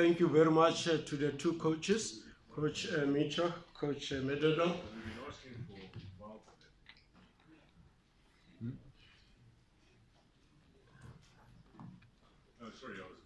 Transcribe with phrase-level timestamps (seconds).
[0.00, 2.22] thank you very much uh, to the two coaches,
[2.54, 4.76] Coach uh, Micho, Coach uh, Middendorp.
[12.62, 13.20] Oh, sorry, I was.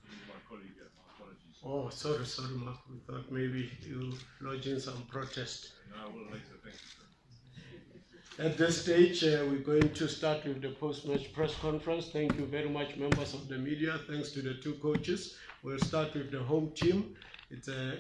[1.65, 2.79] Oh, sorry, sorry, Mark.
[2.91, 5.71] We thought maybe you lodging some protest.
[5.91, 8.45] No, later, thank you.
[8.45, 12.11] At this stage, uh, we're going to start with the post-match press conference.
[12.13, 14.01] Thank you very much, members of the media.
[14.09, 15.37] Thanks to the two coaches.
[15.65, 17.17] We'll start with the home team.
[17.51, 17.97] It's a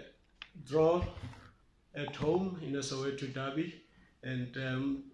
[0.68, 1.02] draw
[1.94, 3.82] at home in the Soweto Derby,
[4.22, 5.04] and um,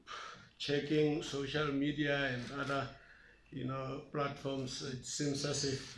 [0.58, 2.88] checking social media and other,
[3.52, 4.82] you know, platforms.
[4.82, 5.96] It seems as if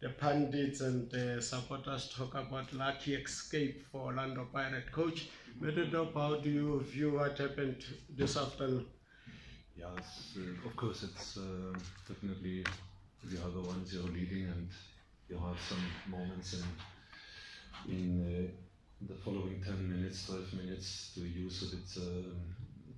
[0.00, 5.28] the pundits and the supporters talk about lucky escape for Orlando Pirate coach.
[5.60, 8.86] Middendorp, how do you view what happened this afternoon?
[9.76, 12.64] It's, uh, of course, it's uh, definitely
[13.22, 14.68] the ones you're leading, and
[15.30, 16.64] you have some moments in
[17.88, 22.36] in uh, the following 10 minutes, 12 minutes to use a bit um,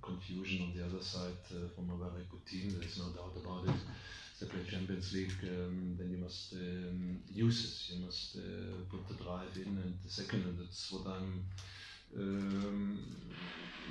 [0.01, 2.75] confusion on the other side uh, from a very good team.
[2.77, 3.79] There's no doubt about it.
[4.39, 7.95] The great Champions League, um, then you must um, use it.
[7.95, 11.45] You must uh, put the drive in, and the second, and that's what I'm.
[12.17, 12.99] Um,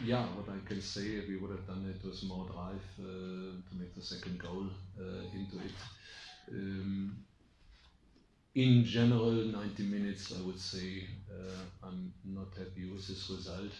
[0.04, 3.56] yeah, what I can say, if we would have done it with more drive uh,
[3.66, 4.66] to make the second goal
[5.00, 5.78] uh, into it.
[8.54, 13.72] In general, 90 minutes, I would say uh, I'm not happy with this result.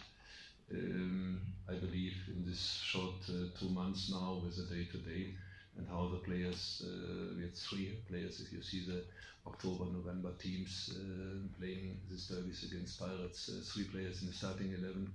[0.73, 5.35] Um, I believe in this short uh, two months now with the day to day
[5.77, 9.05] and how the players, uh, we had three players, if you see the
[9.47, 14.73] October, November teams uh, playing these derbies against Pirates, uh, three players in the starting
[14.73, 15.13] 11.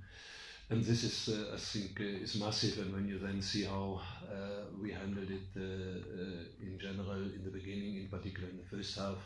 [0.69, 2.79] And this is, uh, I think, uh, is massive.
[2.79, 7.41] And when you then see how uh, we handled it uh, uh, in general in
[7.43, 9.17] the beginning, in particular in the first half,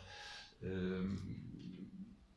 [0.64, 1.18] um,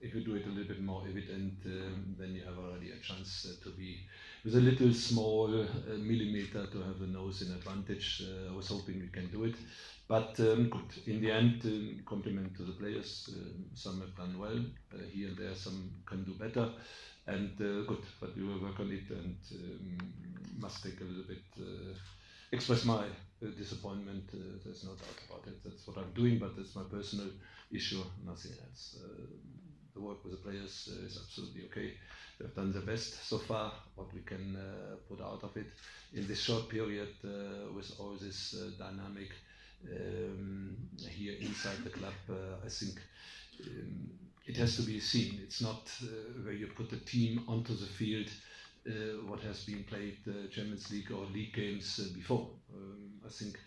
[0.01, 2.99] if you do it a little bit more evident, um, then you have already a
[2.99, 3.99] chance uh, to be
[4.43, 8.23] with a little small uh, millimeter to have the nose in advantage.
[8.25, 9.55] Uh, I was hoping we can do it,
[10.07, 10.91] but um, good.
[11.07, 13.29] In the end, um, compliment to the players.
[13.35, 14.59] Um some have done well
[14.93, 15.55] uh, here and there.
[15.55, 16.69] Some can do better,
[17.27, 18.03] and uh, good.
[18.19, 19.97] But we will work on it and um,
[20.59, 21.43] must take a little bit.
[21.59, 21.93] Uh,
[22.51, 24.23] express my uh, disappointment.
[24.33, 25.63] Uh, there's no doubt about it.
[25.63, 27.27] That's what I'm doing, but that's my personal
[27.71, 28.97] issue, nothing else.
[29.03, 29.25] Uh,
[29.93, 31.93] the work with the players is absolutely okay.
[32.39, 34.57] They've done their best so far, what we can
[35.07, 35.67] put out of it
[36.13, 37.07] in this short period
[37.73, 39.29] with all this dynamic
[39.89, 40.75] um,
[41.09, 42.13] here inside the club.
[42.65, 42.99] I think
[43.65, 44.09] um,
[44.45, 45.39] it has to be seen.
[45.43, 46.07] It's not uh,
[46.43, 48.29] where you put the team onto the field.
[48.87, 52.49] Uh, what has been played uh, Champions League or league games before.
[52.71, 53.57] Um, I think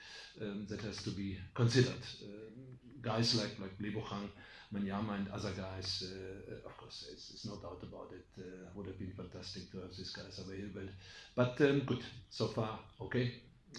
[0.40, 2.04] um, that has to be considered.
[2.22, 4.28] Um, guys like like Lebogang,
[4.72, 8.26] Manyama, and other guys, uh, of course, it's, no doubt about it.
[8.38, 10.88] Uh, would have been fantastic to have these guys available.
[11.34, 13.34] But um, good, so far, okay.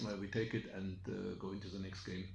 [0.05, 0.97] Uh, we take it and
[1.39, 2.25] go into the next game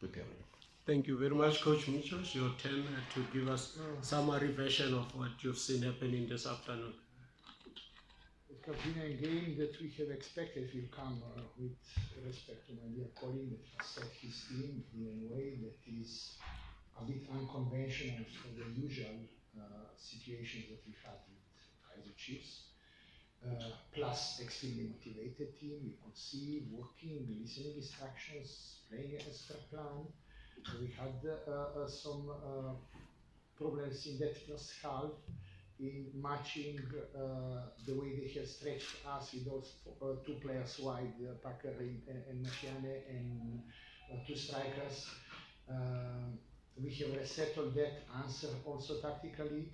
[0.00, 0.53] preparing.
[0.86, 2.20] Thank you very much, Coach Micho.
[2.20, 2.84] It's your turn
[3.14, 6.92] to give us summary version of what you've seen happening this afternoon.
[8.50, 11.72] It has been a game that we have expected will come uh, with
[12.26, 16.36] respect to my dear colleague that has set his team in a way that is
[17.00, 19.24] a bit unconventional for the usual
[19.58, 21.44] uh, situations that we had with
[21.80, 22.64] Kaizer Chiefs.
[23.42, 30.06] Uh, plus extremely motivated team, we could see working, listening instructions, playing as per plan.
[30.80, 32.72] We had uh, uh, some uh,
[33.56, 35.10] problems in that first half
[35.78, 36.78] in matching
[37.14, 41.74] uh, the way they have stretched us with those uh, two players wide, uh, Packer
[41.78, 43.60] and, and Mashiane, and
[44.26, 45.06] two strikers.
[46.82, 49.68] We have resettled that answer also tactically,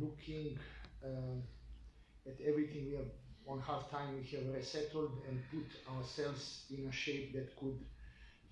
[0.00, 0.58] looking
[2.26, 3.10] at everything we have
[3.46, 4.16] on half time.
[4.16, 7.78] We have resettled and put ourselves in a shape that could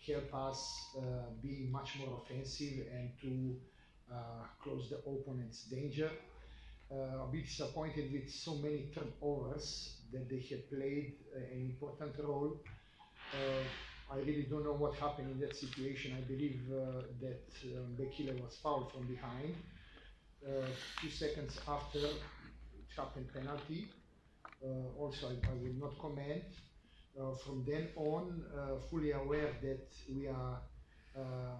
[0.07, 1.03] help us uh,
[1.43, 3.57] be much more offensive and to
[4.13, 4.17] uh,
[4.63, 6.11] close the opponent's danger
[6.91, 12.13] uh, a bit disappointed with so many turnovers that they have played uh, an important
[12.23, 12.61] role.
[13.33, 16.15] Uh, I really don't know what happened in that situation.
[16.17, 19.55] I believe that um, Bekile was fouled from behind.
[21.01, 23.89] Few seconds after, it happened penalty.
[24.99, 26.45] Also, I, I will not comment.
[27.17, 30.59] Uh, from then on, uh, fully aware that we are
[31.17, 31.57] uh,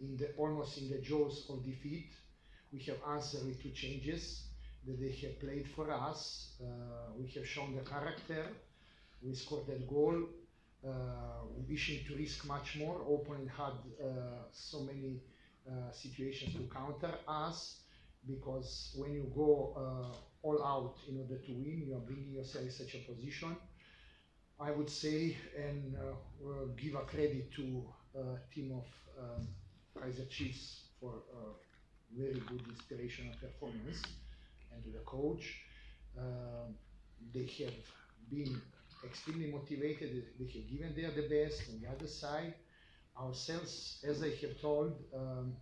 [0.00, 2.10] in the almost in the jaws of defeat
[2.72, 4.44] we have answered with two changes
[4.86, 6.52] that they have played for us.
[7.18, 8.46] We have shown the character.
[9.22, 10.24] We scored that goal,
[10.86, 10.90] uh,
[11.68, 13.02] wishing to risk much more.
[13.02, 15.20] Opponent had uh, so many
[15.68, 17.80] uh, situations to counter us
[18.26, 19.74] because when you go
[20.42, 23.56] all out in order to win, you are bringing yourself in such a position.
[24.60, 27.82] I would say and uh, give a credit to
[28.16, 28.20] uh,
[28.54, 28.86] team of
[29.18, 29.48] um,
[29.96, 31.14] Kaizer Chiefs for
[32.16, 34.02] very good inspirational performance
[34.72, 35.56] and to the coach.
[36.18, 36.74] Um,
[37.32, 37.74] they have
[38.30, 38.60] been
[39.04, 40.24] extremely motivated.
[40.38, 41.62] They have given their the best.
[41.70, 42.54] On the other side,
[43.18, 45.54] ourselves, as I have told um,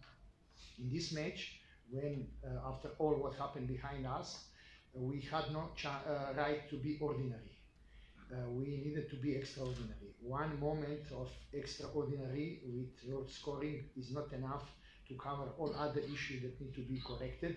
[0.79, 1.61] in this match,
[1.91, 4.45] when uh, after all what happened behind us,
[4.97, 7.58] uh, we had no uh, right to be ordinary.
[8.31, 10.13] Uh, we needed to be extraordinary.
[10.21, 14.65] One moment of extraordinary with road scoring is not enough
[15.09, 17.57] to cover all other issues that need to be corrected.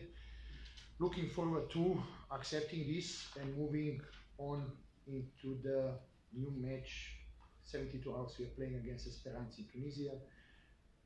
[0.99, 2.01] Looking forward to
[2.31, 3.99] accepting this and moving
[4.37, 4.71] on
[5.07, 5.91] into the
[6.33, 7.17] new match.
[7.65, 10.13] 72 hours we are playing against Esperance in Tunisia.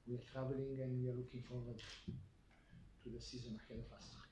[0.07, 1.81] We are traveling and we are looking forward
[3.03, 4.24] to the season ahead of us.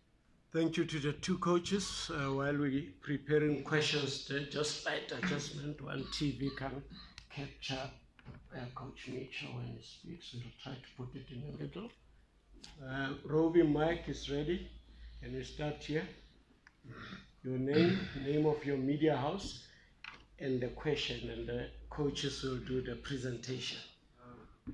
[0.53, 2.11] Thank you to the two coaches.
[2.13, 6.83] Uh, while we preparing questions, just slight adjustment while TV can
[7.27, 7.89] capture
[8.55, 10.35] uh, Coach Mitchell when he speaks.
[10.35, 11.89] We'll try to put it in the middle.
[12.87, 14.69] Uh, Mike is ready.
[15.23, 16.07] Can we start here?
[17.43, 19.65] Your name, name of your media house,
[20.37, 23.79] and the question, and the coaches will do the presentation.
[24.21, 24.71] Uh,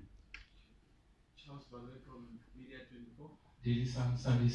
[1.37, 3.29] Charles Bagay from Media 24.
[3.63, 4.49] Daily Sun, Sunday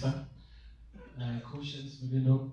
[1.20, 2.50] Uh, coaches, you know,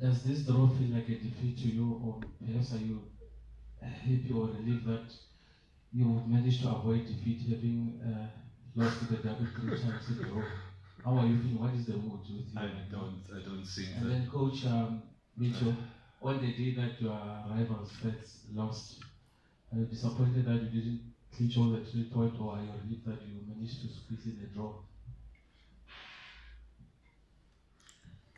[0.00, 3.02] does this draw feel like a defeat to you, or perhaps are you
[3.80, 5.12] happy or relieved that
[5.92, 8.28] you would manage to avoid defeat having uh,
[8.76, 10.44] lost to the double three times in a row?
[11.04, 11.58] How are you feeling?
[11.58, 12.58] What is the mood with you?
[12.60, 14.08] I don't, I don't think And that.
[14.10, 15.02] then, Coach um,
[15.36, 15.74] Mitchell,
[16.22, 17.18] on the day that your
[17.50, 19.00] rivals Spurs lost,
[19.72, 21.00] are you disappointed that you didn't
[21.34, 24.40] clinch all the three points, or are you relieved that you managed to squeeze in
[24.44, 24.72] a draw?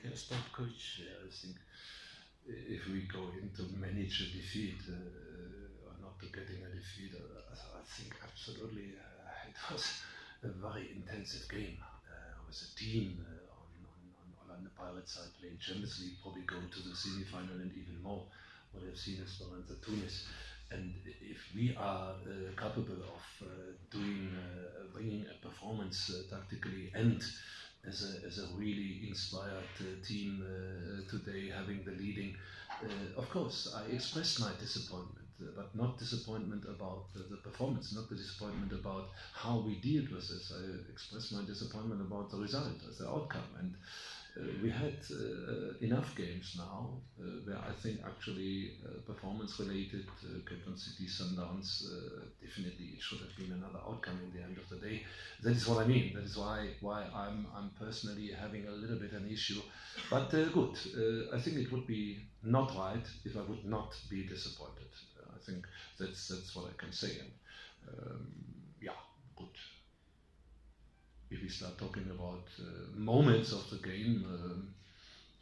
[0.03, 0.99] Can start, coach.
[0.99, 1.55] Yeah, I think
[2.45, 7.55] if we go into manage a defeat uh, or not to getting a defeat, uh,
[7.55, 10.03] I think absolutely uh, it was
[10.43, 11.79] a very intensive game.
[11.79, 16.43] Uh, with a team uh, on, on, on Orlando Pirates side playing Champions League, probably
[16.51, 18.27] go to the semi-final and even more.
[18.73, 20.27] What I've seen is Esperance Tunis.
[20.73, 23.23] And if we are uh, capable of
[23.93, 24.35] doing,
[24.93, 27.23] bringing a performance tactically and
[27.87, 32.35] as a, as a really inspired uh, team uh, today, having the leading.
[32.83, 32.87] Uh,
[33.17, 38.73] of course, I expressed my disappointment, but not disappointment about the, performance, not the disappointment
[38.73, 40.53] about how we dealt with this.
[40.55, 45.53] I expressed my disappointment about the result, the outcome, and uh, Uh, we had uh,
[45.53, 50.07] uh, enough games now uh, where I think actually uh, performance related,
[50.49, 51.83] Cape City, Sundowns,
[52.41, 55.03] definitely it should have been another outcome in the end of the day.
[55.43, 56.15] That is what I mean.
[56.15, 59.61] That is why why I'm I'm personally having a little bit of an issue.
[60.09, 60.79] But good,
[61.35, 64.89] I think it would be not right if I would not be disappointed.
[65.35, 65.67] I think
[65.99, 67.19] that's that's what I can say.
[67.21, 67.31] And,
[67.89, 68.27] um,
[68.81, 68.97] yeah,
[69.37, 69.57] good
[71.33, 72.65] if we start talking about uh,
[72.95, 74.75] moments of the game, um,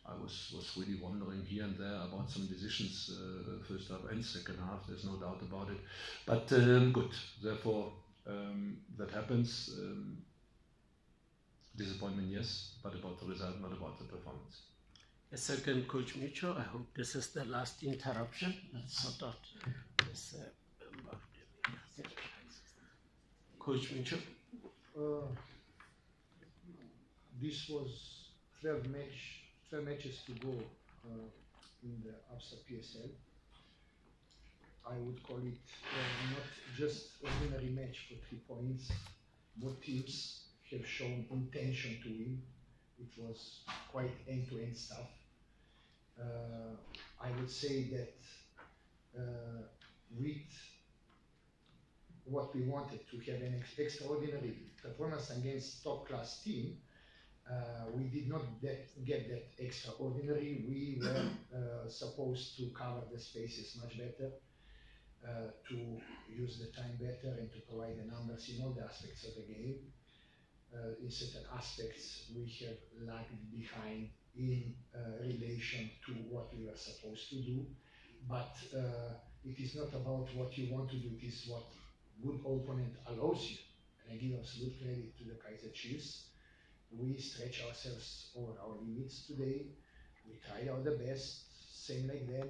[0.06, 4.24] I was, was really wondering here and there about some decisions, uh, first half and
[4.24, 5.80] second half, there's no doubt about it.
[6.26, 7.10] But um, good,
[7.42, 7.92] therefore,
[8.26, 9.70] um, that happens.
[9.78, 10.18] Um,
[11.76, 14.62] disappointment, yes, but about the result, not about the performance.
[15.32, 16.54] A second, Coach Mitchell.
[16.58, 18.54] I hope this is the last interruption.
[18.74, 19.38] Let's sort out
[20.08, 20.34] this.
[20.38, 21.14] Uh,
[23.58, 24.18] Coach Mitchell.
[24.98, 25.26] Uh,
[27.40, 28.28] this was
[28.60, 30.52] 12 match, 12 matches to go
[31.06, 31.28] uh,
[31.82, 33.08] in the Absa PSL.
[34.86, 35.60] I would call it
[35.94, 38.90] uh, not just ordinary match for three points.
[39.56, 42.42] Both teams have shown intention to win.
[42.98, 45.08] It was quite end-to-end stuff.
[46.20, 46.76] Uh,
[47.22, 48.14] I would say that
[49.18, 49.62] uh,
[50.18, 50.36] with
[52.24, 56.76] what we wanted to have an ex extraordinary performance against top-class team,
[57.94, 60.64] we did not get that extraordinary.
[60.68, 64.32] We were uh, supposed to cover the spaces much better,
[65.26, 65.76] uh, to
[66.28, 69.52] use the time better, and to provide the numbers in all the aspects of the
[69.52, 69.76] game.
[70.72, 76.76] Uh, in certain aspects, we have lagged behind in uh, relation to what we were
[76.76, 77.66] supposed to do.
[78.28, 81.64] But uh, it is not about what you want to do, it is what
[82.22, 83.56] good opponent allows you.
[84.04, 86.29] And I give absolute credit to the Kaizer Chiefs
[86.98, 89.66] we stretch ourselves over our limits today.
[90.26, 92.48] We tried our the best, same like them.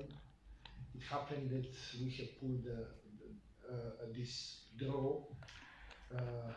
[0.94, 1.66] It happened that
[2.00, 5.22] we have pulled uh, uh, this draw.
[6.14, 6.52] Uh,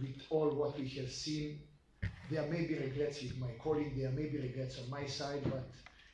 [0.00, 1.60] with all what we have seen,
[2.30, 5.68] there may be regrets with my colleague, there may be regrets on my side, but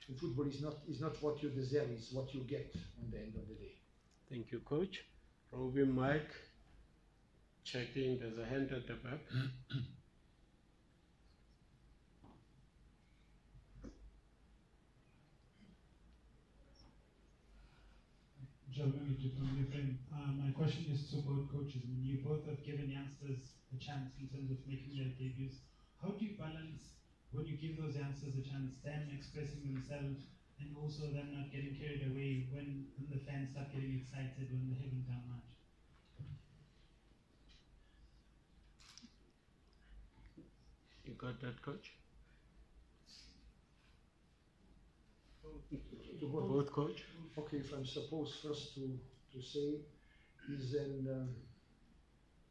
[0.09, 3.19] in football is not is not what you deserve, it's what you get on the
[3.19, 3.75] end of the day.
[4.31, 5.05] Thank you, coach.
[5.53, 6.31] Robin Mike,
[7.65, 9.21] checking, there's a hand at the back.
[20.12, 21.80] Uh, my question is to both coaches.
[21.80, 25.64] I mean, you both have given youngsters a chance in terms of making their debuts.
[26.02, 26.92] How do you balance
[27.33, 30.28] when you give those youngsters a chance, them expressing themselves,
[30.61, 34.68] and also them not getting carried away when, when the fans start getting excited when
[34.68, 35.49] they haven't done much?
[41.04, 41.92] You got that, coach?
[46.21, 47.05] To Both, coach?
[47.38, 48.99] Okay, if I'm supposed first to,
[49.33, 49.81] to say,
[50.50, 51.29] is an um,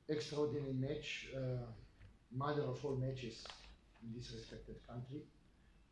[0.07, 1.65] extraordinary match, uh,
[2.31, 3.43] mother of all matches
[4.03, 5.21] in this respected country.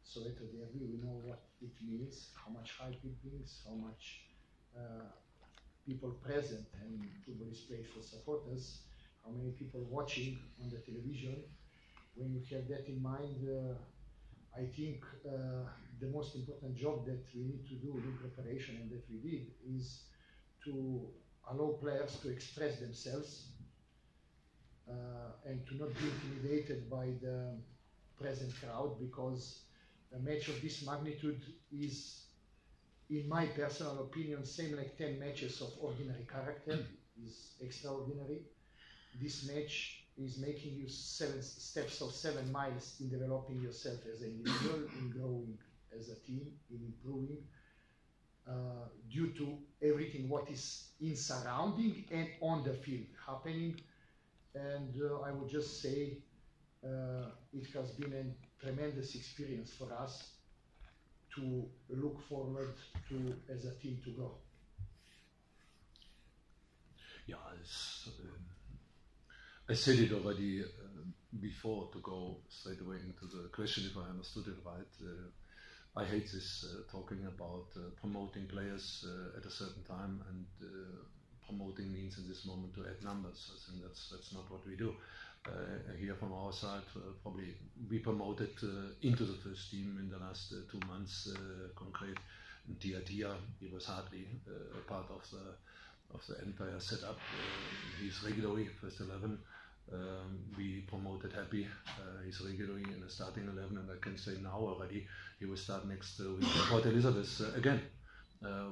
[0.06, 4.22] Soweto Derby, we know what it means, how much hype it brings, how much
[4.78, 5.08] uh,
[5.86, 8.82] people present, and football is played for supporters,
[9.26, 11.38] how many people watching on the television.
[12.16, 13.74] When you have that in mind, uh,
[14.56, 15.66] I think uh,
[16.00, 19.48] the most important job that we need to do in preparation and that we did
[19.76, 20.04] is
[20.66, 21.08] to
[21.50, 23.48] allow players to express themselves
[24.90, 27.58] uh, and to not be intimidated by the
[28.20, 29.64] present crowd because
[30.16, 31.42] a match of this magnitude
[31.72, 32.26] is,
[33.10, 36.78] in my personal opinion, same like 10 matches of ordinary character,
[37.26, 38.42] is extraordinary.
[39.22, 44.30] This match is making you seven steps of seven miles in developing yourself as an
[44.30, 45.58] individual, in growing
[45.98, 47.38] as a team, in improving,
[48.48, 53.76] uh, due to everything what is in surrounding and on the field happening.
[54.56, 56.18] And uh, I would just say
[56.86, 60.32] uh, it has been a tremendous experience for us
[61.36, 62.76] to look forward
[63.10, 64.32] to as a team to go.
[68.20, 68.53] Um,
[69.70, 74.10] I said it already um, before to go straight away into the question if I
[74.10, 74.94] understood it right.
[75.02, 80.22] Uh, I hate this uh, talking about uh, promoting players uh, at a certain time
[80.30, 80.68] and uh,
[81.48, 83.52] promoting means in this moment to add numbers.
[83.56, 84.96] I think that's that's not what we do.
[85.48, 86.84] Uh, here from our side,
[87.22, 87.56] probably
[87.90, 88.52] we promoted
[89.02, 91.30] into the first team in the last two months.
[91.76, 92.18] concrete,
[92.80, 95.56] Dia Dia, he was hardly a part of the
[96.14, 97.18] of the entire setup.
[98.02, 99.40] he's regularly first eleven.
[99.92, 101.68] Um, we promoted Happy.
[101.88, 105.06] Uh, he's regularly in the starting 11, and I can say now already
[105.40, 107.82] he will start next uh, week in Port Elizabeth uh, again.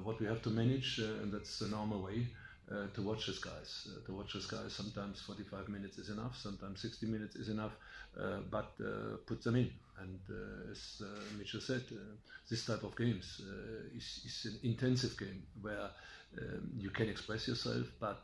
[0.04, 2.28] what we have to manage, and that's the normal way,
[2.72, 3.88] uh, to watch these guys.
[3.90, 7.74] Uh, to watch these guys, sometimes 45 minutes is enough, sometimes 60 minutes is enough,
[8.18, 8.78] uh, but
[9.26, 9.70] put them in.
[10.00, 10.20] And
[10.72, 11.04] as
[11.38, 11.84] Mitchell said,
[12.50, 13.42] this type of games
[13.96, 15.90] is, is, an intensive game where
[16.40, 18.24] um, you can express yourself, but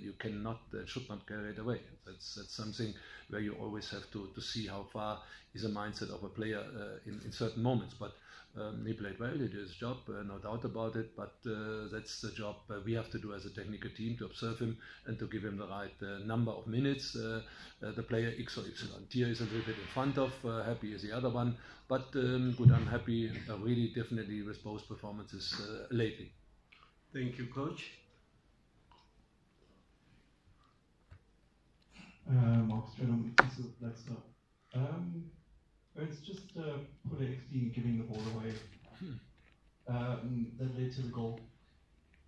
[0.00, 1.80] you cannot, should not carry it away.
[2.06, 2.92] That's, that's something
[3.30, 5.20] where you always have to, to see how far
[5.54, 6.62] is a mindset of a player
[7.06, 7.94] in, in certain moments.
[7.98, 8.12] But
[8.58, 11.88] um, he played well, he did his job, uh, no doubt about it, but uh,
[11.92, 14.78] that's the job uh, we have to do as a technical team to observe him
[15.06, 17.14] and to give him the right uh, number of minutes.
[17.14, 17.42] Uh,
[17.82, 18.68] uh, the player X or Y.
[19.10, 20.32] Tia is a little bit in front of,
[20.64, 21.56] Happy is the other one,
[21.88, 25.54] but um, good, I'm happy really definitely with both performances
[25.90, 26.32] lately.
[27.12, 27.92] Thank you, coach.
[32.66, 33.32] Mark Strenham,
[33.80, 34.16] Leicester.
[34.74, 35.30] Um,
[35.96, 36.78] it's just uh,
[37.74, 38.52] giving the ball away
[39.88, 41.40] um, that led to the goal.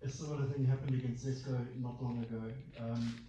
[0.03, 2.51] A similar thing happened against Zesco not long ago.
[2.79, 3.27] Um,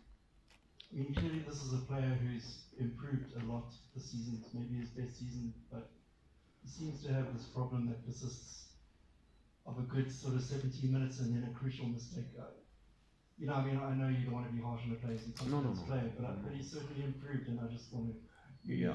[0.93, 4.41] I mean, clearly this is a player who's improved a lot this season.
[4.41, 5.91] It's maybe his best season, but
[6.63, 8.70] he seems to have this problem that persists
[9.67, 12.31] of a good sort of 17 minutes and then a crucial mistake.
[12.39, 12.45] Uh,
[13.39, 15.23] you know, I mean, I know you don't want to be harsh on the players.
[15.27, 15.83] It's no, no, no.
[15.83, 18.15] player, but, but he's certainly improved, and I just want to
[18.67, 18.95] yeah,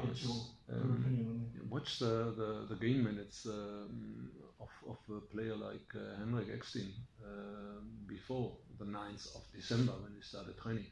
[0.71, 4.29] um, watch the, the, the game minutes um,
[4.59, 6.91] of, of a player like uh, Hendrick Ekstein
[7.23, 10.85] uh, before the 9th of December when we started training.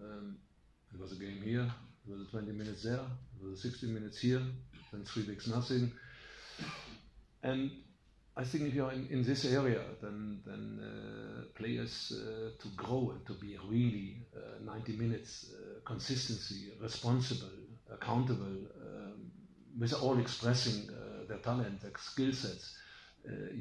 [0.00, 0.36] Um,
[0.94, 1.66] it was a game here,
[2.08, 4.42] it was 20 minutes there, it was 60 minutes here,
[4.92, 5.90] then three weeks nothing.
[7.42, 7.70] And
[8.38, 13.12] I think if you're in, in this area, then, then uh, players uh, to grow
[13.14, 17.48] and to be really uh, 90 minutes uh, consistency, responsible,
[17.90, 19.30] accountable, um,
[19.78, 22.76] with all expressing uh, their talent, their skill sets.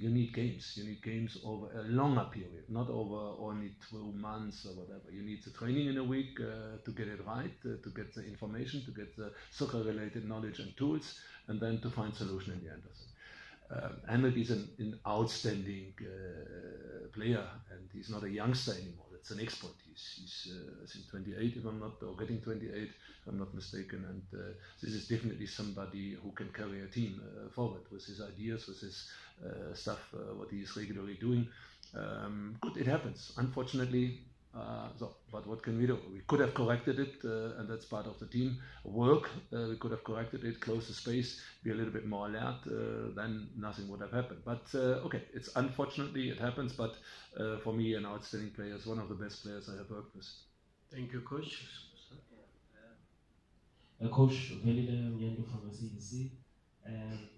[0.03, 0.73] you need games.
[0.77, 5.09] You need games over a longer period, not over only two months or whatever.
[5.11, 8.85] You need the training in a week to get it right, to get the information,
[8.85, 12.83] to get the soccer-related knowledge and tools, and then to find solution in the end.
[13.71, 19.07] Um, Hendrick is an, an outstanding uh, player, and he's not a youngster anymore.
[19.11, 19.73] That's an expert.
[19.87, 22.91] He's, he's uh, I think 28, if I'm not, or getting 28, if
[23.27, 24.05] I'm not mistaken.
[24.07, 28.21] And uh, this is definitely somebody who can carry a team uh, forward with his
[28.21, 29.09] ideas, with his
[29.43, 31.47] uh, stuff, uh, what he is regularly doing.
[31.95, 33.31] Um, good, it happens.
[33.37, 34.19] Unfortunately,
[34.55, 35.97] uh, so, but what can we do?
[36.13, 39.29] We could have corrected it, uh, and that's part of the team work.
[39.51, 42.61] Uh, we could have corrected it, close the space, be a little bit more alert.
[42.65, 44.39] Uh, then nothing would have happened.
[44.45, 46.71] But uh, okay, it's unfortunately it happens.
[46.71, 46.95] But
[47.37, 50.15] uh, for me, an outstanding player is one of the best players I have worked
[50.15, 50.27] with.
[50.91, 51.61] Thank you, coach.
[54.01, 56.31] Uh, Coach Velile Mnyendo from the CDC.
[56.87, 57.29] Um,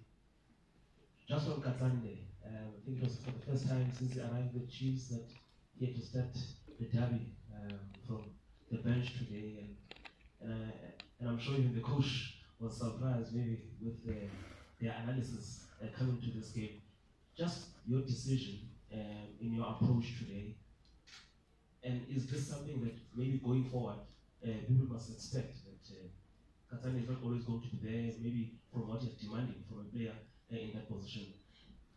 [1.28, 4.54] just on Katsande, um, I think it was for the first time since he arrived
[4.54, 5.26] with Chiefs that
[5.78, 6.36] he had to start
[6.78, 8.24] the derby um, from
[8.70, 9.76] the bench today, and
[10.40, 10.72] and, I,
[11.20, 14.28] and I'm sure even the coach was surprised maybe with the,
[14.80, 16.80] their analysis uh, coming to this game.
[17.36, 18.60] Just your decision
[18.92, 20.54] um, in your approach today,
[21.82, 23.98] and is this something that maybe going forward
[24.44, 28.52] uh, people must expect that uh, Katsande is not always going to be there, maybe
[28.72, 30.12] from what you're demanding from a player
[30.52, 31.32] uh, in that position.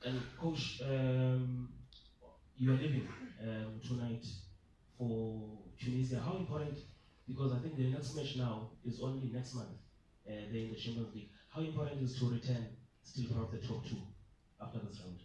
[0.03, 1.69] And coach, um,
[2.57, 3.07] you are leaving
[3.43, 4.25] um, tonight
[5.01, 5.41] for
[5.81, 6.21] Tunisia.
[6.23, 6.77] How important?
[7.27, 9.73] Because I think the next match now is only next month.
[10.27, 11.29] Uh, they're in the Champions League.
[11.49, 12.67] How important is to return
[13.03, 13.97] still part of the top two
[14.61, 15.19] after this round?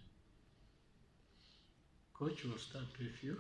[2.19, 3.37] Coach, we'll start with you.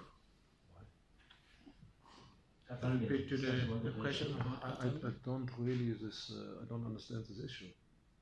[2.71, 3.53] Katsande, Repeat to the,
[3.85, 4.35] the question.
[4.63, 6.33] I, I, I don't really this.
[6.37, 7.71] Uh, I don't understand this issue.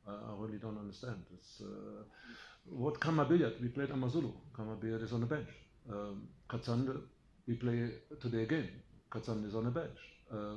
[0.06, 1.24] I, I really don't understand.
[1.32, 2.04] It's uh,
[2.66, 3.60] what Khama Billiat.
[3.60, 4.32] We played Amazulu.
[4.54, 5.48] Khama Billiat is on the bench.
[5.90, 7.00] Um, Katsande,
[7.46, 8.68] we play today again.
[9.10, 9.98] Katsande is on the bench.
[10.32, 10.56] Uh,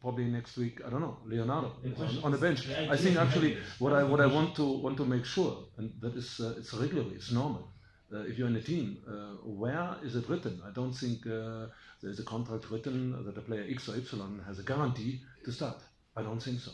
[0.00, 0.80] probably next week.
[0.86, 1.18] I don't know.
[1.26, 2.68] Leonardo is on, on the bench.
[2.68, 6.14] I think actually what I what I want to want to make sure, and that
[6.14, 7.72] is uh, it's regularly, it's normal.
[8.12, 10.60] Uh, if you're in a team, uh, where is it written?
[10.66, 11.66] I don't think uh,
[12.02, 15.78] there's a contract written that a player X or Y has a guarantee to start.
[16.16, 16.72] I don't think so.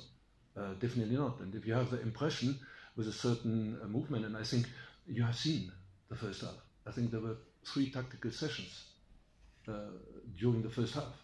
[0.57, 1.41] Uh, definitely not.
[1.41, 2.59] And if you have the impression
[2.97, 4.67] with a certain uh, movement, and I think
[5.07, 5.71] you have seen
[6.09, 6.57] the first half.
[6.87, 8.85] I think there were three tactical sessions
[10.37, 11.15] during the first half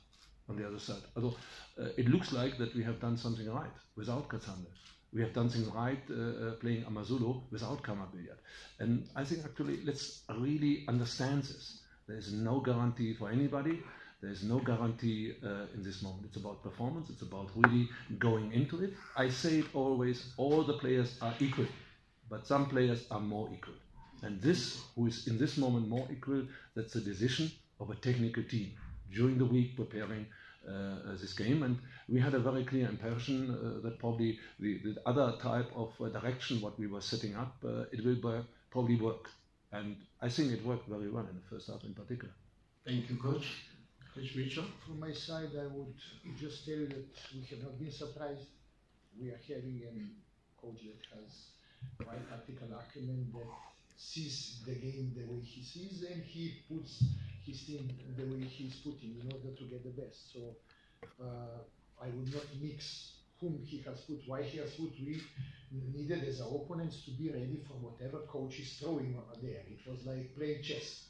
[0.49, 1.03] on the other side.
[1.17, 1.37] Although
[1.81, 4.67] uh, it looks like that we have done something right without Katsande.
[5.13, 8.39] We have done something right uh, uh, playing Amazulu without Khama Billiat.
[8.79, 11.83] And I think actually let's really understand this.
[12.09, 13.81] There is no guarantee for anybody.
[14.23, 16.27] There is no guarantee uh, in this moment.
[16.27, 17.11] It's about performance.
[17.11, 18.95] It's about really going into it.
[19.17, 21.67] I say it always, all the players are equal,
[22.31, 23.75] but some players are more equal.
[24.23, 26.43] And this, who is in this moment more equal,
[26.77, 27.51] that's a decision
[27.83, 28.73] of a technical team
[29.13, 30.27] during the week preparing
[30.69, 31.63] uh, this game.
[31.63, 35.93] And we had a very clear impression uh, that probably the, the other type of
[36.01, 39.29] uh, direction, what we were setting up, uh, it will work, probably work.
[39.73, 42.33] And I think it worked very well in the first half in particular.
[42.87, 43.47] Thank you, coach.
[44.15, 44.65] Coach Mitchell.
[44.87, 45.95] From my side, I would
[46.39, 48.47] just tell you that we have not been surprised.
[49.19, 51.53] We are having a coach that has
[52.07, 53.47] right tactical acumen that
[53.97, 57.05] sees the game the way he sees and he puts
[57.45, 60.33] his team the way he's putting in order to get the best.
[60.33, 60.57] So
[61.23, 61.59] uh,
[62.01, 64.93] I would not mix whom he has put, why he has put.
[64.99, 65.21] We
[65.95, 69.63] needed as opponents to be ready for whatever coach is throwing there.
[69.67, 71.07] It was like playing chess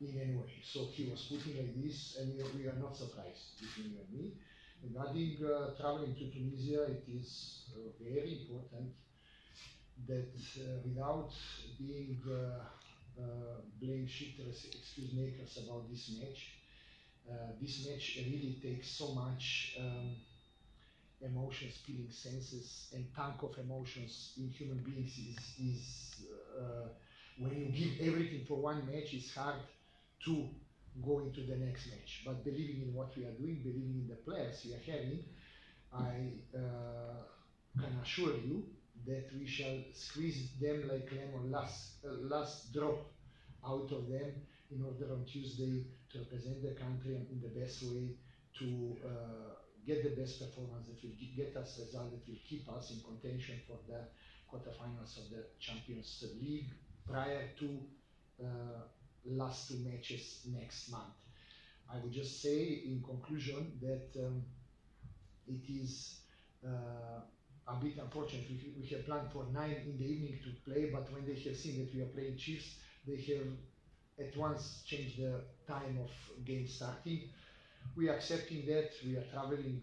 [0.00, 0.50] in any way.
[0.64, 4.32] So he was putting like this, and we are, not surprised between you and me.
[4.82, 8.90] Regarding uh, traveling to Tunisia, it is uh, very important
[10.08, 11.30] that uh, without
[11.78, 12.64] being uh,
[13.80, 16.52] blame shifters, excuse makers about this match,
[17.30, 20.16] uh, this match really takes so much um,
[21.20, 26.26] emotions, feeling senses, and tank of emotions in human beings is, is
[26.60, 26.88] uh,
[27.38, 29.56] when you give everything for one match, it's hard
[30.24, 30.48] to
[31.04, 32.22] go into the next match.
[32.24, 35.24] But believing in what we are doing, believing in the players we are having,
[35.92, 38.64] I uh, can assure you
[39.06, 43.10] that we shall squeeze them like lemon last uh, last drop
[43.66, 44.32] out of them
[44.70, 48.16] in order on Tuesday to represent the country in the best way
[48.58, 49.54] to uh,
[49.86, 53.60] get the best performance that will get us result that will keep us in contention
[53.66, 54.00] for the
[54.50, 56.70] quarterfinals of the Champions League
[57.06, 57.78] prior to
[58.44, 58.82] uh,
[59.24, 61.14] last two matches next month.
[61.92, 64.42] I would just say in conclusion that um,
[65.46, 66.20] it is
[66.64, 67.20] uh,
[67.68, 68.44] a bit unfortunate.
[68.48, 71.56] We, we have planned for nine in the evening to play, but when they have
[71.56, 73.46] seen that we are playing Chiefs, they have
[74.18, 76.10] at once changed the time of
[76.44, 77.22] game starting.
[77.96, 78.90] We are accepting that.
[79.04, 79.82] We are traveling,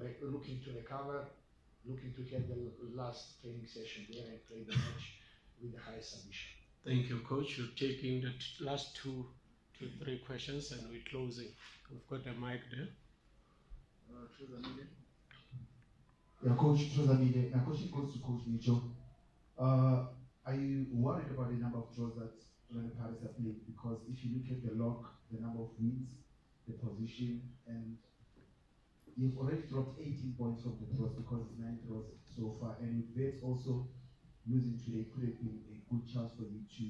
[0.00, 1.24] re- looking to recover,
[1.84, 5.18] looking to have the last training session there and play the match
[5.60, 6.50] with the highest ambition.
[6.84, 7.58] Thank you, coach.
[7.58, 9.26] You're taking the t- last two
[9.78, 11.48] to three questions and we're closing.
[11.90, 12.88] We've got a mic there.
[16.42, 18.82] Yeah, Coach Trozamide, my question goes to Coach Micho.
[19.56, 20.10] Uh,
[20.44, 22.34] are you worried about the number of draws that
[22.66, 23.62] Orlando Pirates have played?
[23.62, 26.10] Because if you look at the log, the number of wins,
[26.66, 27.94] the position, and
[29.14, 32.74] you've already dropped 18 points from the draws because it's nine draws so far.
[32.82, 33.86] And with that also
[34.50, 36.84] losing today could have been a good chance for you to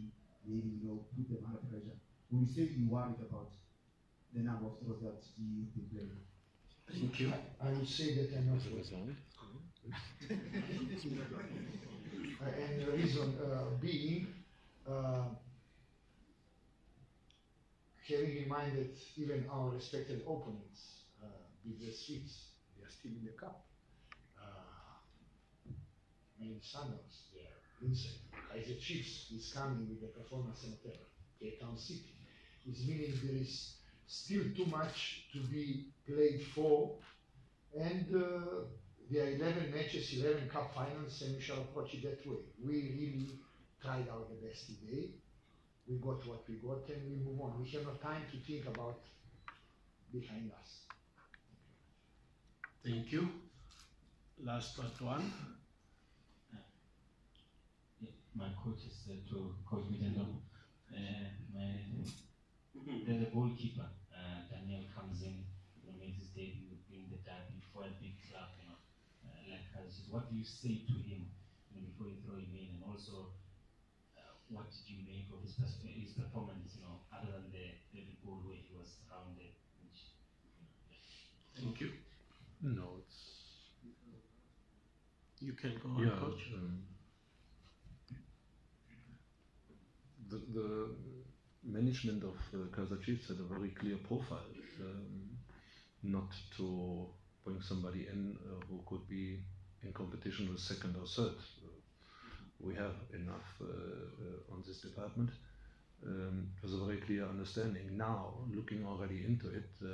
[0.48, 2.00] maybe, you know, put them under pressure.
[2.32, 3.52] Would you say you're worried about
[4.32, 6.24] the number of draws that you've been playing?
[6.88, 7.32] Thank you.
[7.60, 9.16] I would say that I'm not worried.
[12.42, 14.26] Uh, and the reason uh, being,
[14.88, 15.24] uh,
[18.08, 21.26] having in mind that even our respected opponents, uh,
[21.64, 23.64] with the Swedes, they are still in the cup.
[24.36, 24.98] Uh,
[25.68, 28.18] I mean, Sandals, they are inside.
[28.50, 30.96] Kaizer Chiefs is coming with the performance center.
[31.40, 32.14] Cape Town City.
[32.66, 33.74] It's meaning there is
[34.06, 36.98] still too much to be played for,
[37.78, 38.66] and uh,
[39.12, 42.38] there are 11 matches, 11 cup finals, and we shall approach it that way.
[42.64, 43.28] We really
[43.80, 45.10] tried our the best today.
[45.86, 47.60] We got what we got, and we move on.
[47.60, 49.00] We have no time to think about
[50.12, 50.84] behind us.
[52.84, 53.28] Thank you.
[54.42, 55.32] Last but one.
[58.34, 60.40] my coach is uh, to coach Middendorp.
[60.88, 61.76] Uh, my,
[63.06, 65.44] then the goalkeeper, uh, Daniel comes in,
[65.76, 68.21] you know, makes his debut in the derby for a big club, you know,
[69.82, 70.06] like us.
[70.10, 71.26] What do you say to him,
[71.70, 73.34] you know, before you throw him in, and also
[74.14, 77.74] uh, what did you make of his, pers- his performance, you know, other than the,
[77.94, 79.50] the goal where he was surrounded,
[79.82, 80.14] which,
[81.58, 81.90] Thank you.
[82.62, 83.18] No, it's
[85.40, 86.14] You can go on, yeah.
[86.18, 86.52] coach.
[86.54, 86.84] Um,
[90.30, 90.90] the, the
[91.64, 94.46] management of uh, Kaizer Chiefs had a very clear profile,
[94.80, 95.30] um,
[96.02, 97.08] not to
[97.44, 99.40] bring somebody in uh, who could be
[99.84, 101.34] in competition with second or third.
[102.60, 105.30] We have enough uh, uh, on this department.
[106.04, 107.96] Um, was a very clear understanding.
[107.96, 109.88] Now, looking already into it, uh,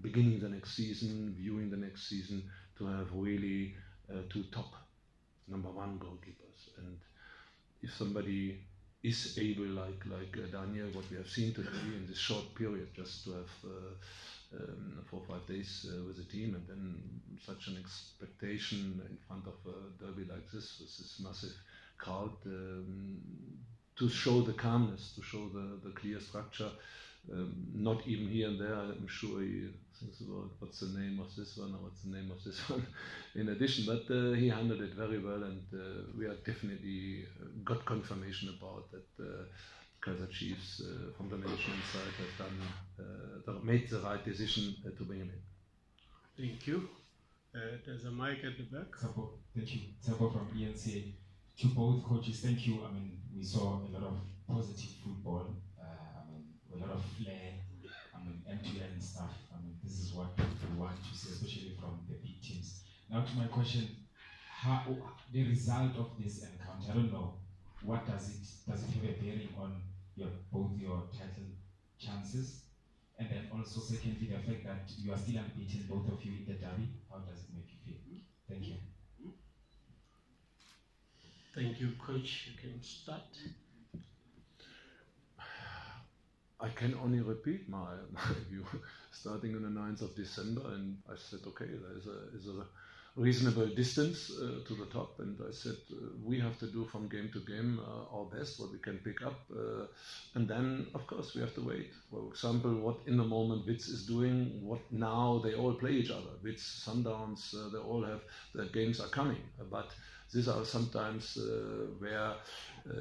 [0.00, 2.42] beginning the next season, viewing the next season,
[2.78, 3.74] to have really
[4.30, 4.72] two top
[5.48, 6.68] number one goalkeepers.
[6.78, 6.98] And
[7.82, 8.58] if somebody
[9.02, 13.24] is able, like like Daniel, what we have seen today in this short period, just
[13.24, 13.50] to have
[14.60, 16.96] um, four or five days uh, with the team, and then
[17.44, 21.54] such an expectation in front of a derby like this, with this massive
[21.98, 23.18] crowd, um,
[23.96, 26.70] to show the calmness, to show the, the clear structure.
[27.32, 31.34] Um, not even here and there, I'm sure he thinks about what's the name of
[31.36, 32.86] this one or what's the name of this one
[33.34, 37.46] in addition, but uh, he handled it very well, and uh, we are definitely uh,
[37.64, 39.24] got confirmation about that.
[39.24, 39.44] Uh,
[40.04, 44.90] Kaizer Chiefs uh, from the management side have done uh, made the right decision uh,
[44.98, 46.46] to bring him in.
[46.46, 46.88] Thank you.
[47.54, 48.90] Uh, there's a mic at the back.
[49.00, 49.80] Tsapo, thank you.
[50.04, 51.12] Tsapo from ENCA.
[51.60, 52.80] To both coaches, thank you.
[52.86, 55.46] I mean, we saw a lot of positive football.
[55.80, 57.54] Uh, I mean, a lot of flair.
[58.14, 59.32] I mean, end-to-end stuff.
[59.54, 62.82] I mean, this is what we want to see, especially from the big teams.
[63.08, 63.88] Now to my question:
[64.50, 64.84] How
[65.32, 66.90] the result of this encounter?
[66.90, 67.34] I don't know.
[67.82, 69.80] What does it does it have a bearing on
[70.16, 71.50] your both your title
[71.98, 72.62] chances?
[73.18, 76.44] And then also, secondly, the fact that you are still unbeaten, both of you in
[76.46, 76.88] the derby.
[77.08, 78.18] How does it make you feel?
[78.48, 78.74] Thank you.
[81.54, 82.48] Thank you, coach.
[82.50, 83.22] You can start.
[86.60, 88.64] I can only repeat my, my view.
[89.12, 92.66] Starting on the 9th of December, and I said, okay, there is a, is a
[93.16, 97.08] reasonable distance uh, to the top, and I said uh, we have to do from
[97.08, 99.86] game to game uh, our best, what we can pick up, uh,
[100.34, 101.92] and then of course we have to wait.
[102.10, 106.10] For example, what in the moment Wits is doing, what now they all play each
[106.10, 106.34] other.
[106.42, 108.22] Wits, Sundowns, uh, they all have
[108.52, 109.90] the games are coming, but
[110.34, 112.34] these are sometimes uh, where
[112.86, 112.92] uh,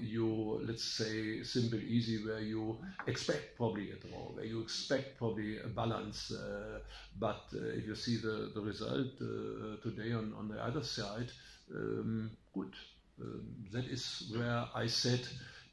[0.00, 5.58] you, let's say, simple, easy, where you expect probably a draw, where you expect probably
[5.58, 6.32] a balance.
[6.32, 6.80] Uh,
[7.20, 9.18] but if you see the, the result
[9.82, 11.30] today on, on the other side,
[11.74, 12.72] um, good.
[13.20, 15.20] Um, that is where I said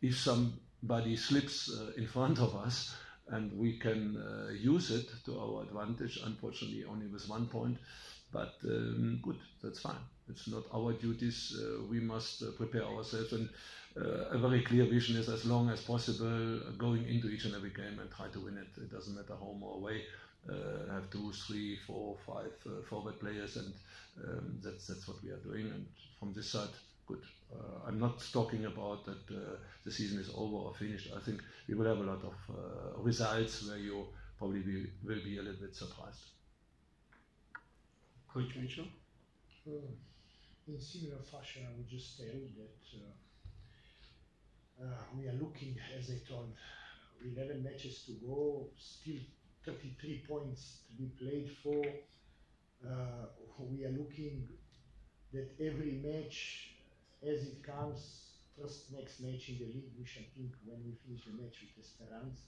[0.01, 2.95] if somebody slips uh, in front of us
[3.29, 7.77] and we can uh, use it to our advantage, unfortunately only with one point,
[8.31, 10.01] But um, good, that's fine.
[10.27, 11.55] It's not our duties.
[11.57, 13.49] Uh, we must uh, prepare ourselves, and
[13.97, 17.55] uh, a very clear vision is as long as possible uh, going into each and
[17.55, 18.67] every game and try to win it.
[18.77, 20.03] It doesn't matter home or away.
[20.49, 22.51] Uh, have two, three, four, five
[22.89, 23.73] forward players, and
[24.23, 25.67] um, that's that's what we are doing.
[25.71, 25.87] And
[26.19, 26.69] from this side,
[27.07, 27.23] good.
[27.51, 31.09] Uh, I'm not talking about that uh, the season is over or finished.
[31.15, 34.05] I think we will have a lot of uh, results where you
[34.37, 36.34] probably be, will be a little bit surprised.
[38.35, 38.87] Coach Mitchell?
[39.65, 39.95] Uh,
[40.67, 42.81] in similar fashion, I would just tell that
[44.83, 46.51] uh, uh, we are looking, as I told,
[47.23, 49.21] 11 matches to go, still
[49.65, 51.81] 33 points to be played for.
[52.85, 54.49] Uh, we are looking
[55.31, 56.71] that every match
[57.23, 61.23] as it comes, first next match in the league, we shall think when we finish
[61.23, 62.41] the match with Esperance.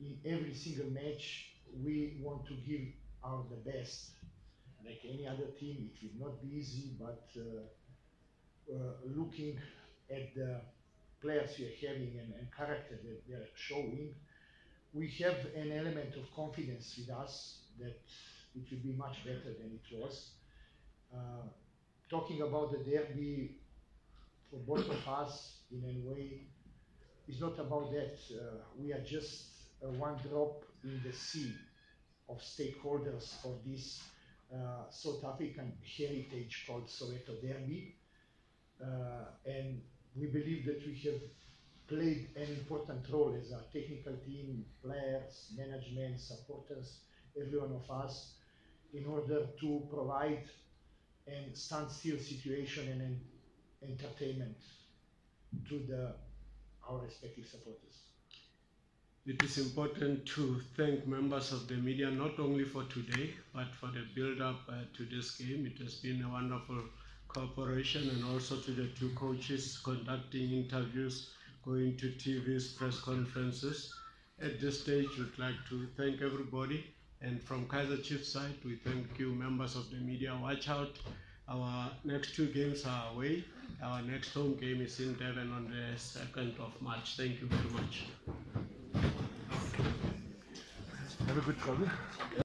[0.00, 1.52] In every single match,
[1.84, 2.82] we want to give
[3.22, 4.10] our the best.
[4.88, 9.58] Like any other team, it will not be easy, but uh, uh, looking
[10.10, 10.62] at the
[11.20, 14.14] players we are having and, and character that they are showing,
[14.94, 18.00] we have an element of confidence with us that
[18.54, 20.30] it will be much better than it was.
[21.14, 21.48] Uh,
[22.08, 23.56] talking about the derby,
[24.50, 26.46] for both of us in any way
[27.28, 28.16] is not about that.
[28.32, 29.44] Uh, we are just
[29.84, 31.52] uh, one drop in the sea
[32.30, 34.00] of stakeholders of this
[34.52, 37.94] uh, South African heritage called Soweto Derby.
[38.82, 39.80] Uh, and
[40.16, 41.20] we believe that we have
[41.88, 47.00] played an important role as a technical team, players, management, supporters,
[47.40, 48.34] every one of us,
[48.94, 50.44] in order to provide
[51.26, 53.20] a standstill situation and an
[53.82, 54.56] entertainment
[55.68, 56.14] to the
[56.88, 58.07] our respective supporters.
[59.26, 63.88] It is important to thank members of the media not only for today but for
[63.88, 65.66] the build-up uh, to this game.
[65.66, 66.82] It has been a wonderful
[67.28, 71.30] cooperation and also to the two coaches conducting interviews,
[71.64, 73.94] going to TV's press conferences.
[74.40, 76.86] At this stage, we'd like to thank everybody.
[77.20, 80.38] And from Kaizer Chiefs side, we thank you, members of the media.
[80.40, 80.98] Watch out.
[81.48, 83.44] Our next two games are away.
[83.82, 87.16] Our next home game is in Devon on the 2nd of March.
[87.16, 88.04] Thank you very much.
[91.28, 92.28] Have a good travel.